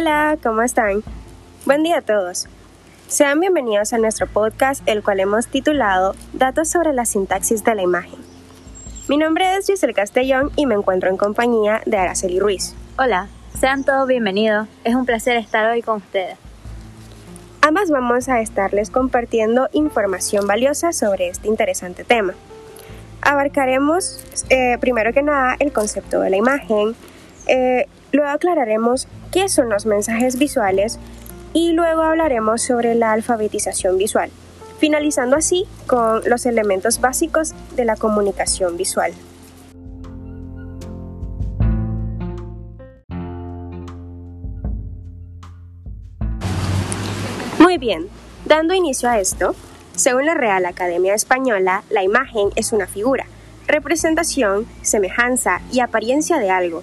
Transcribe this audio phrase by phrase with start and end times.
[0.00, 1.02] Hola, ¿cómo están?
[1.66, 2.46] Buen día a todos.
[3.06, 7.82] Sean bienvenidos a nuestro podcast, el cual hemos titulado Datos sobre la sintaxis de la
[7.82, 8.18] imagen.
[9.10, 12.74] Mi nombre es Giselle Castellón y me encuentro en compañía de Araceli Ruiz.
[12.96, 13.28] Hola,
[13.58, 14.68] sean todos bienvenidos.
[14.84, 16.38] Es un placer estar hoy con ustedes.
[17.60, 22.32] Ambas vamos a estarles compartiendo información valiosa sobre este interesante tema.
[23.20, 26.96] Abarcaremos, eh, primero que nada, el concepto de la imagen,
[27.46, 30.98] eh, luego aclararemos qué son los mensajes visuales
[31.52, 34.30] y luego hablaremos sobre la alfabetización visual,
[34.78, 39.12] finalizando así con los elementos básicos de la comunicación visual.
[47.58, 48.08] Muy bien,
[48.46, 49.54] dando inicio a esto,
[49.94, 53.26] según la Real Academia Española, la imagen es una figura,
[53.66, 56.82] representación, semejanza y apariencia de algo,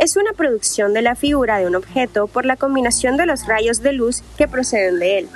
[0.00, 3.82] es una producción de la figura de un objeto por la combinación de los rayos
[3.82, 5.28] de luz que proceden de él.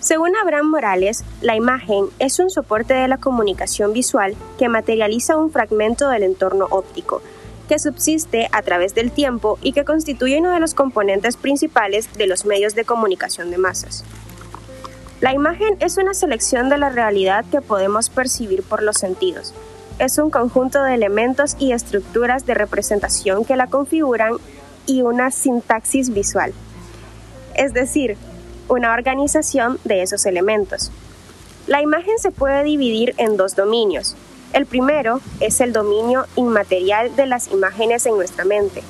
[0.00, 5.52] Según Abraham Morales, la imagen es un soporte de la comunicación visual que materializa un
[5.52, 7.22] fragmento del entorno óptico,
[7.68, 12.26] que subsiste a través del tiempo y que constituye uno de los componentes principales de
[12.26, 14.04] los medios de comunicación de masas.
[15.20, 19.54] La imagen es una selección de la realidad que podemos percibir por los sentidos,
[20.00, 24.32] es un conjunto de elementos y estructuras de representación que la configuran
[24.86, 26.54] y una sintaxis visual,
[27.54, 28.16] es decir,
[28.68, 30.90] una organización de esos elementos.
[31.66, 34.16] La imagen se puede dividir en dos dominios.
[34.54, 38.82] El primero es el dominio inmaterial de las imágenes en nuestra mente.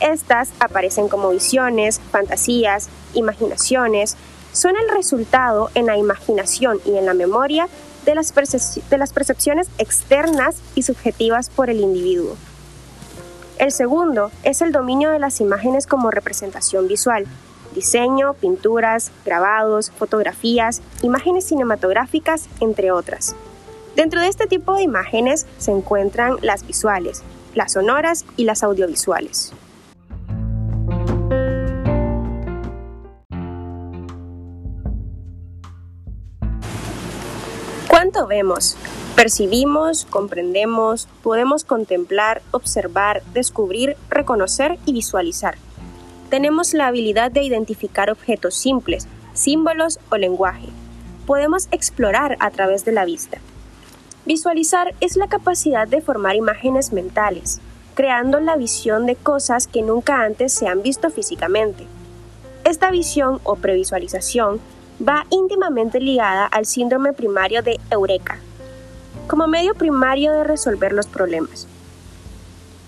[0.00, 4.16] Estas aparecen como visiones, fantasías, imaginaciones,
[4.52, 7.68] son el resultado en la imaginación y en la memoria
[8.04, 12.36] de las, percepciones externas y subjetivas por el individuo.
[13.58, 17.26] El segundo es el dominio de las imágenes como representación visual,
[17.74, 23.36] diseño, pinturas, grabados, fotografías, imágenes cinematográficas, entre otras.
[23.96, 27.22] Dentro de este tipo de imágenes se encuentran las visuales,
[27.54, 29.52] las sonoras y las audiovisuales.
[38.22, 38.76] ¿Cuánto vemos?
[39.16, 45.56] Percibimos, comprendemos, podemos contemplar, observar, descubrir, reconocer y visualizar.
[46.30, 50.68] Tenemos la habilidad de identificar objetos simples, símbolos o lenguaje.
[51.26, 53.38] Podemos explorar a través de la vista.
[54.24, 57.60] Visualizar es la capacidad de formar imágenes mentales,
[57.96, 61.88] creando la visión de cosas que nunca antes se han visto físicamente.
[62.62, 64.60] Esta visión o previsualización
[65.00, 68.38] va íntimamente ligada al síndrome primario de Eureka,
[69.26, 71.66] como medio primario de resolver los problemas.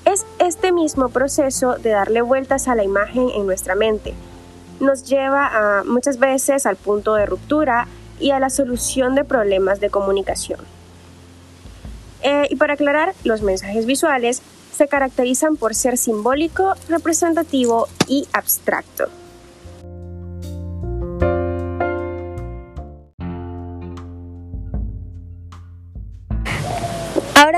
[0.05, 4.15] Es este mismo proceso de darle vueltas a la imagen en nuestra mente.
[4.81, 7.89] Nos lleva muchas veces al punto de ruptura
[8.21, 10.61] y a la solución de problemas de comunicación.
[12.23, 14.43] Eh, y para aclarar, los mensajes visuales
[14.73, 19.09] se caracterizan por ser simbólico, representativo y abstracto.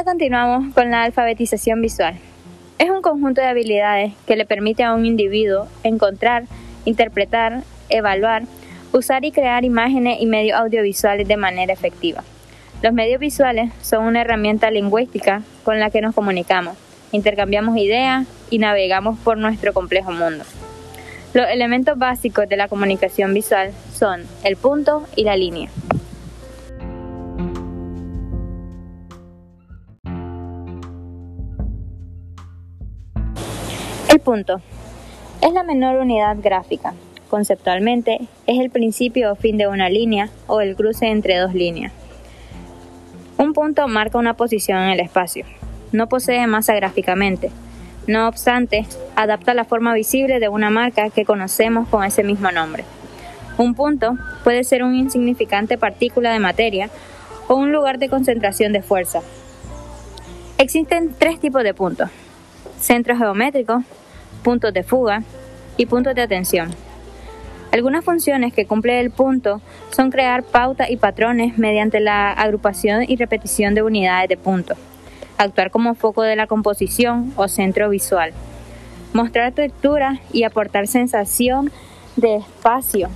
[0.06, 2.14] Continuamos con la alfabetización visual.
[2.78, 6.44] Es un conjunto de habilidades que le permite a un individuo encontrar,
[6.84, 8.44] interpretar, evaluar,
[8.92, 12.22] usar y crear imágenes y medios audiovisuales de manera efectiva.
[12.82, 16.76] Los medios visuales son una herramienta lingüística con la que nos comunicamos,
[17.10, 20.44] intercambiamos ideas y navegamos por nuestro complejo mundo.
[21.34, 25.68] Los elementos básicos de la comunicación visual son el punto y la línea.
[34.16, 34.62] El punto
[35.42, 36.94] es la menor unidad gráfica.
[37.28, 41.92] Conceptualmente, es el principio o fin de una línea o el cruce entre dos líneas.
[43.36, 45.44] Un punto marca una posición en el espacio.
[45.92, 47.50] No posee masa gráficamente.
[48.06, 48.86] No obstante,
[49.16, 52.84] adapta la forma visible de una marca que conocemos con ese mismo nombre.
[53.58, 56.88] Un punto puede ser una insignificante partícula de materia
[57.48, 59.20] o un lugar de concentración de fuerza.
[60.56, 62.08] Existen tres tipos de puntos.
[62.80, 63.84] Centros geométricos,
[64.42, 65.22] puntos de fuga
[65.76, 66.70] y puntos de atención.
[67.72, 69.60] Algunas funciones que cumple el punto
[69.90, 74.78] son crear pautas y patrones mediante la agrupación y repetición de unidades de puntos,
[75.36, 78.32] actuar como foco de la composición o centro visual,
[79.12, 81.70] mostrar textura y aportar sensación
[82.16, 83.10] de espacio.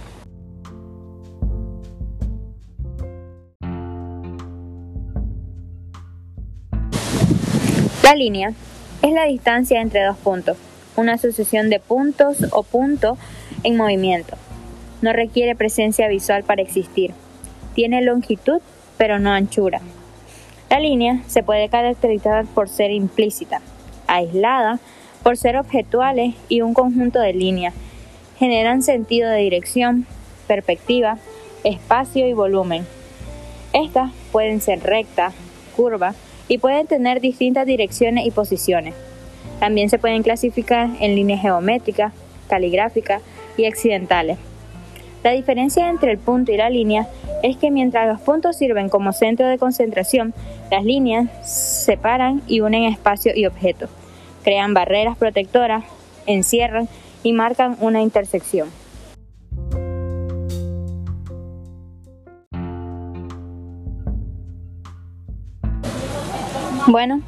[8.02, 8.52] La línea
[9.00, 10.56] es la distancia entre dos puntos
[10.96, 13.16] una sucesión de puntos o punto
[13.62, 14.36] en movimiento.
[15.02, 17.12] No requiere presencia visual para existir.
[17.74, 18.60] Tiene longitud,
[18.98, 19.80] pero no anchura.
[20.68, 23.60] La línea se puede caracterizar por ser implícita,
[24.06, 24.78] aislada,
[25.22, 27.74] por ser objetuales y un conjunto de líneas.
[28.38, 30.06] Generan sentido de dirección,
[30.46, 31.18] perspectiva,
[31.64, 32.86] espacio y volumen.
[33.72, 35.34] Estas pueden ser rectas,
[35.76, 36.16] curvas
[36.48, 38.94] y pueden tener distintas direcciones y posiciones.
[39.58, 42.12] También se pueden clasificar en líneas geométricas,
[42.48, 43.22] caligráficas
[43.56, 44.38] y accidentales.
[45.22, 47.06] La diferencia entre el punto y la línea
[47.42, 50.34] es que mientras los puntos sirven como centro de concentración,
[50.70, 51.28] las líneas
[51.84, 53.88] separan y unen espacio y objeto,
[54.42, 55.84] crean barreras protectoras,
[56.26, 56.88] encierran
[57.22, 58.68] y marcan una intersección.
[66.86, 67.20] Bueno,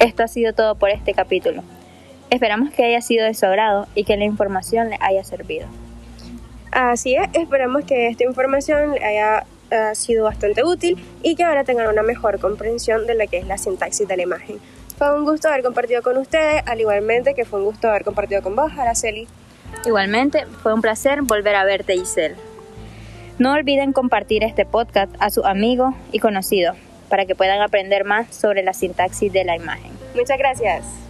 [0.00, 1.62] esto ha sido todo por este capítulo.
[2.30, 5.68] Esperamos que haya sido de su agrado y que la información le haya servido.
[6.72, 11.64] Así es, esperamos que esta información le haya ha sido bastante útil y que ahora
[11.64, 14.58] tengan una mejor comprensión de lo que es la sintaxis de la imagen.
[14.98, 18.42] Fue un gusto haber compartido con ustedes, al igualmente que fue un gusto haber compartido
[18.42, 19.26] con vos, Araceli.
[19.86, 22.36] Igualmente, fue un placer volver a verte, Giselle.
[23.38, 26.76] No olviden compartir este podcast a sus amigos y conocidos
[27.08, 29.89] para que puedan aprender más sobre la sintaxis de la imagen.
[30.14, 31.09] Muchas gracias.